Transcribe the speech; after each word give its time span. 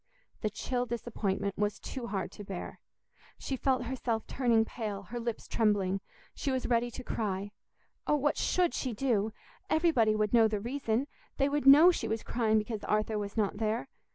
The 0.41 0.49
chill 0.49 0.87
disappointment 0.87 1.59
was 1.59 1.77
too 1.77 2.07
hard 2.07 2.31
to 2.31 2.43
bear. 2.43 2.79
She 3.37 3.55
felt 3.55 3.83
herself 3.83 4.25
turning 4.25 4.65
pale, 4.65 5.03
her 5.03 5.19
lips 5.19 5.47
trembling; 5.47 6.01
she 6.33 6.49
was 6.49 6.65
ready 6.65 6.89
to 6.89 7.03
cry. 7.03 7.51
Oh, 8.07 8.15
what 8.15 8.35
should 8.35 8.73
she 8.73 8.93
do? 8.95 9.31
Everybody 9.69 10.15
would 10.15 10.33
know 10.33 10.47
the 10.47 10.59
reason; 10.59 11.05
they 11.37 11.47
would 11.49 11.67
know 11.67 11.91
she 11.91 12.07
was 12.07 12.23
crying 12.23 12.57
because 12.57 12.83
Arthur 12.85 13.19
was 13.19 13.37
not 13.37 13.57
there. 13.57 13.89